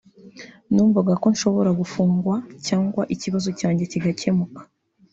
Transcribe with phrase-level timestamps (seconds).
[0.73, 2.35] numvaga ko nshobora gufungwa
[2.67, 4.61] cyangwa ikibazo cyanjye kigakemuka